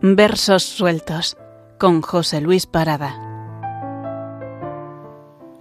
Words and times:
Versos 0.00 0.62
sueltos 0.62 1.36
con 1.76 2.02
José 2.02 2.40
Luis 2.40 2.66
Parada. 2.66 3.16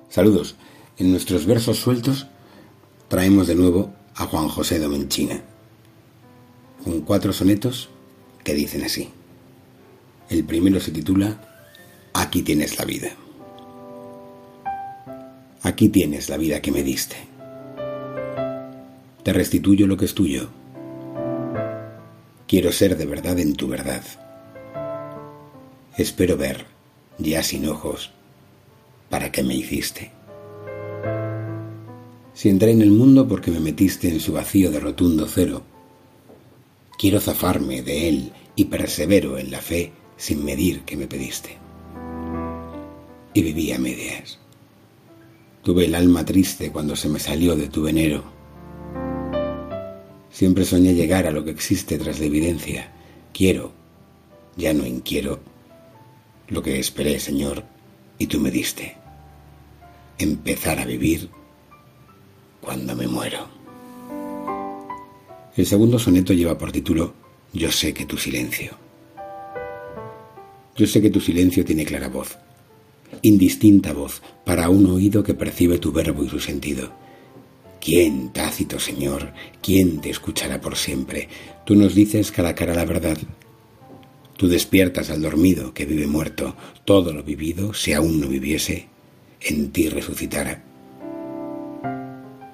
Saludos. 0.10 0.56
En 1.00 1.10
nuestros 1.10 1.48
versos 1.48 1.80
sueltos 1.80 2.28
traemos 3.08 3.48
de 3.48 3.56
nuevo 3.56 3.92
a 4.14 4.26
Juan 4.28 4.48
José 4.48 4.78
Domenchina, 4.78 5.42
con 6.84 7.02
cuatro 7.02 7.34
sonetos 7.34 7.90
que 8.44 8.54
dicen 8.54 8.84
así. 8.84 9.10
El 10.30 10.44
primero 10.44 10.80
se 10.80 10.92
titula 10.92 11.42
Aquí 12.14 12.44
tienes 12.44 12.78
la 12.78 12.86
vida. 12.86 13.10
Aquí 15.64 15.90
tienes 15.90 16.30
la 16.30 16.38
vida 16.38 16.62
que 16.62 16.72
me 16.72 16.84
diste. 16.84 17.16
Te 19.24 19.34
restituyo 19.34 19.88
lo 19.88 19.98
que 19.98 20.06
es 20.06 20.14
tuyo. 20.14 20.48
Quiero 22.48 22.72
ser 22.72 22.98
de 22.98 23.08
verdad 23.08 23.40
en 23.40 23.56
tu 23.56 23.68
verdad. 23.68 24.04
Espero 25.98 26.38
ver, 26.38 26.68
ya 27.18 27.42
sin 27.42 27.68
ojos, 27.68 28.12
para 29.10 29.32
qué 29.32 29.42
me 29.42 29.56
hiciste. 29.56 30.12
Si 32.36 32.50
entré 32.50 32.70
en 32.70 32.84
el 32.84 32.92
mundo 32.92 33.28
porque 33.28 33.50
me 33.50 33.60
metiste 33.60 34.08
en 34.08 34.20
su 34.20 34.34
vacío 34.34 34.70
de 34.70 34.80
rotundo 34.80 35.28
cero, 35.28 35.64
quiero 37.00 37.20
zafarme 37.20 37.82
de 37.82 38.10
él 38.10 38.32
y 38.56 38.66
persevero 38.66 39.40
en 39.40 39.50
la 39.50 39.60
fe 39.60 39.92
sin 40.18 40.46
medir 40.46 40.82
que 40.82 40.96
me 40.96 41.08
pediste. 41.08 41.58
Y 43.34 43.42
viví 43.42 43.72
a 43.72 43.80
medias. 43.80 44.38
Tuve 45.64 45.86
el 45.86 45.96
alma 45.96 46.24
triste 46.24 46.72
cuando 46.72 46.96
se 46.96 47.10
me 47.10 47.18
salió 47.18 47.56
de 47.56 47.70
tu 47.70 47.82
venero. 47.82 48.24
Siempre 50.30 50.64
soñé 50.64 50.94
llegar 50.94 51.26
a 51.26 51.32
lo 51.32 51.44
que 51.44 51.50
existe 51.50 51.98
tras 51.98 52.20
la 52.20 52.28
evidencia. 52.28 52.92
Quiero, 53.34 53.72
ya 54.58 54.76
no 54.76 54.86
inquiero, 54.86 55.40
lo 56.50 56.62
que 56.62 56.80
esperé, 56.80 57.20
Señor, 57.20 57.64
y 58.18 58.28
tú 58.28 58.40
me 58.40 58.52
diste. 58.52 58.96
Empezar 60.18 60.80
a 60.80 60.86
vivir 60.86 61.30
cuando 62.62 62.96
me 62.96 63.08
muero. 63.08 63.48
El 65.56 65.66
segundo 65.66 66.00
soneto 66.00 66.34
lleva 66.34 66.58
por 66.58 66.72
título 66.72 67.14
Yo 67.54 67.72
sé 67.72 67.94
que 67.94 68.06
tu 68.06 68.18
silencio. 68.18 68.78
Yo 70.76 70.86
sé 70.86 71.02
que 71.02 71.10
tu 71.10 71.20
silencio 71.20 71.66
tiene 71.66 71.86
clara 71.86 72.08
voz, 72.08 72.38
indistinta 73.24 73.94
voz 73.94 74.22
para 74.46 74.70
un 74.70 74.86
oído 74.86 75.24
que 75.24 75.34
percibe 75.34 75.80
tu 75.80 75.92
verbo 75.92 76.24
y 76.24 76.30
su 76.30 76.40
sentido. 76.40 76.92
¿Quién, 77.82 78.32
tácito 78.32 78.80
Señor, 78.80 79.34
quién 79.62 80.02
te 80.02 80.10
escuchará 80.10 80.62
por 80.62 80.76
siempre? 80.76 81.30
Tú 81.66 81.76
nos 81.76 81.96
dices 81.96 82.32
cara 82.32 82.50
a 82.50 82.56
cara 82.56 82.76
la 82.76 82.86
verdad. 82.86 83.18
Tú 84.38 84.48
despiertas 84.48 85.10
al 85.10 85.24
dormido 85.24 85.74
que 85.74 85.86
vive 85.86 86.06
muerto. 86.06 86.56
Todo 86.86 87.12
lo 87.12 87.24
vivido, 87.24 87.74
si 87.74 87.94
aún 87.94 88.22
no 88.22 88.28
viviese, 88.28 88.88
en 89.42 89.72
ti 89.72 89.90
resucitará. 89.90 90.64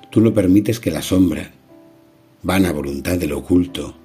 Tú 0.09 0.21
lo 0.21 0.33
permites 0.33 0.79
que 0.79 0.91
la 0.91 1.01
sombra, 1.01 1.51
vana 2.41 2.71
voluntad 2.71 3.17
de 3.17 3.27
lo 3.27 3.39
oculto, 3.39 3.95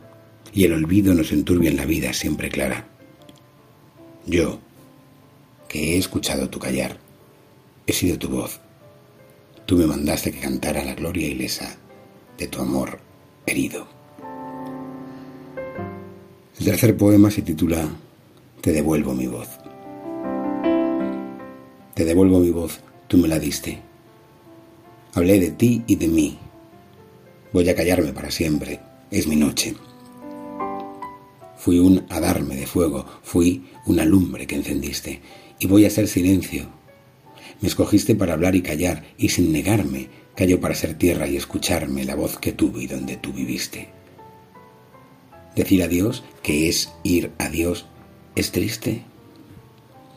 y 0.52 0.64
el 0.64 0.72
olvido 0.72 1.14
nos 1.14 1.30
enturbien 1.30 1.76
la 1.76 1.84
vida 1.84 2.12
siempre 2.12 2.48
clara. 2.48 2.88
Yo, 4.26 4.58
que 5.68 5.94
he 5.94 5.98
escuchado 5.98 6.48
tu 6.48 6.58
callar, 6.58 6.98
he 7.86 7.92
sido 7.92 8.18
tu 8.18 8.28
voz. 8.28 8.60
Tú 9.66 9.76
me 9.76 9.86
mandaste 9.86 10.32
que 10.32 10.40
cantara 10.40 10.84
la 10.84 10.94
gloria 10.94 11.28
ilesa 11.28 11.76
de 12.38 12.48
tu 12.48 12.60
amor 12.60 12.98
herido. 13.46 13.97
El 16.58 16.64
tercer 16.64 16.96
poema 16.96 17.30
se 17.30 17.42
titula 17.42 17.88
Te 18.60 18.72
devuelvo 18.72 19.14
mi 19.14 19.28
voz. 19.28 19.48
Te 21.94 22.04
devuelvo 22.04 22.40
mi 22.40 22.50
voz, 22.50 22.80
tú 23.06 23.16
me 23.16 23.28
la 23.28 23.38
diste 23.38 23.80
Hablé 25.14 25.38
de 25.38 25.52
ti 25.52 25.84
y 25.86 25.94
de 25.94 26.08
mí. 26.08 26.36
Voy 27.52 27.68
a 27.68 27.76
callarme 27.76 28.12
para 28.12 28.32
siempre. 28.32 28.80
Es 29.08 29.28
mi 29.28 29.36
noche. 29.36 29.74
Fui 31.56 31.78
un 31.78 32.04
adarme 32.08 32.56
de 32.56 32.66
fuego, 32.66 33.06
fui 33.22 33.64
una 33.86 34.04
lumbre 34.04 34.46
que 34.46 34.56
encendiste, 34.56 35.20
y 35.60 35.66
voy 35.66 35.84
a 35.84 35.90
ser 35.90 36.08
silencio. 36.08 36.66
Me 37.60 37.68
escogiste 37.68 38.16
para 38.16 38.34
hablar 38.34 38.56
y 38.56 38.62
callar, 38.62 39.04
y 39.16 39.28
sin 39.28 39.52
negarme, 39.52 40.08
callo 40.34 40.60
para 40.60 40.74
ser 40.74 40.94
tierra 40.94 41.28
y 41.28 41.36
escucharme 41.36 42.04
la 42.04 42.16
voz 42.16 42.36
que 42.38 42.52
tuve 42.52 42.82
y 42.82 42.86
donde 42.86 43.16
tú 43.16 43.32
viviste. 43.32 43.97
Decir 45.58 45.82
adiós, 45.82 46.22
que 46.40 46.68
es 46.68 46.92
ir 47.02 47.32
a 47.38 47.48
Dios, 47.48 47.84
es 48.36 48.52
triste. 48.52 49.02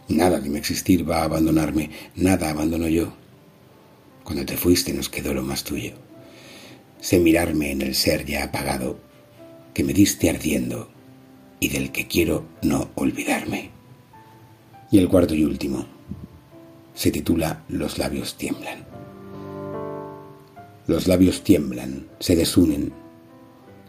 Nada 0.08 0.40
de 0.40 0.52
mi 0.52 0.60
existir 0.60 1.10
va 1.10 1.22
a 1.22 1.24
abandonarme, 1.24 1.90
nada 2.16 2.52
abandono 2.52 2.88
yo. 2.88 3.12
Cuando 4.24 4.46
te 4.46 4.56
fuiste 4.56 4.94
nos 4.94 5.10
quedó 5.10 5.34
lo 5.34 5.42
más 5.42 5.64
tuyo. 5.64 5.94
Sé 7.00 7.18
mirarme 7.18 7.72
en 7.72 7.82
el 7.82 7.96
ser 7.96 8.24
ya 8.24 8.44
apagado, 8.44 9.00
que 9.74 9.84
me 9.84 9.94
diste 9.94 10.30
ardiendo 10.30 10.92
y 11.60 11.70
del 11.70 11.92
que 11.92 12.06
quiero 12.06 12.46
no 12.62 12.92
olvidarme. 12.94 13.72
Y 14.92 15.00
el 15.00 15.10
cuarto 15.10 15.34
y 15.34 15.44
último 15.44 15.88
se 16.94 17.10
titula 17.10 17.64
Los 17.68 17.98
labios 17.98 18.36
tiemblan. 18.38 18.86
Los 20.86 21.08
labios 21.08 21.44
tiemblan, 21.44 22.06
se 22.20 22.36
desunen, 22.36 22.94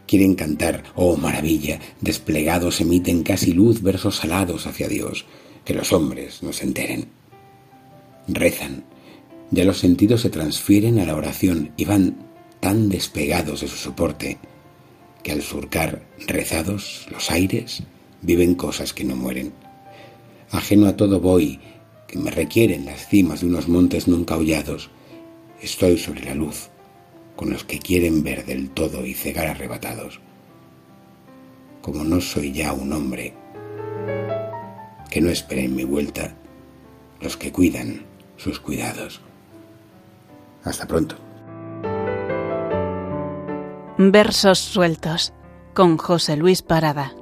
quieren 0.07 0.35
cantar, 0.35 0.83
oh 0.95 1.17
maravilla, 1.17 1.79
desplegados 2.01 2.81
emiten 2.81 3.23
casi 3.23 3.53
luz 3.53 3.81
versos 3.81 4.17
salados 4.17 4.67
hacia 4.67 4.87
Dios, 4.87 5.25
que 5.65 5.73
los 5.73 5.93
hombres 5.93 6.43
no 6.43 6.53
se 6.53 6.65
enteren. 6.65 7.07
Rezan, 8.27 8.83
ya 9.51 9.65
los 9.65 9.79
sentidos 9.79 10.21
se 10.21 10.29
transfieren 10.29 10.99
a 10.99 11.05
la 11.05 11.15
oración 11.15 11.71
y 11.77 11.85
van 11.85 12.17
tan 12.59 12.89
despegados 12.89 13.61
de 13.61 13.67
su 13.67 13.77
soporte 13.77 14.37
que 15.21 15.31
al 15.31 15.41
surcar 15.41 16.05
rezados 16.27 17.07
los 17.11 17.31
aires 17.31 17.83
viven 18.21 18.55
cosas 18.55 18.93
que 18.93 19.03
no 19.03 19.15
mueren. 19.15 19.53
Ajeno 20.51 20.87
a 20.87 20.95
todo 20.95 21.19
voy, 21.19 21.59
que 22.07 22.19
me 22.19 22.31
requieren 22.31 22.85
las 22.85 23.07
cimas 23.07 23.41
de 23.41 23.47
unos 23.47 23.67
montes 23.67 24.07
nunca 24.07 24.37
hollados. 24.37 24.89
Estoy 25.61 25.97
sobre 25.97 26.25
la 26.25 26.35
luz, 26.35 26.69
con 27.35 27.49
los 27.49 27.63
que 27.63 27.79
quieren 27.79 28.23
ver 28.23 28.45
del 28.45 28.69
todo 28.69 29.05
y 29.05 29.13
cegar 29.13 29.47
arrebatados. 29.47 30.19
Como 31.81 32.03
no 32.03 32.21
soy 32.21 32.51
ya 32.51 32.73
un 32.73 32.93
hombre, 32.93 33.33
que 35.09 35.21
no 35.21 35.29
esperen 35.29 35.75
mi 35.75 35.83
vuelta 35.83 36.35
los 37.21 37.37
que 37.37 37.51
cuidan 37.51 38.05
sus 38.37 38.59
cuidados. 38.59 39.21
Hasta 40.63 40.87
pronto. 40.87 41.15
Versos 43.97 44.59
sueltos 44.59 45.33
con 45.73 45.97
José 45.97 46.35
Luis 46.37 46.61
Parada. 46.61 47.13